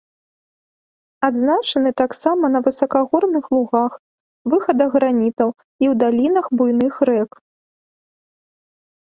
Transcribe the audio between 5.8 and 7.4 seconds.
ў далінах буйных рэк.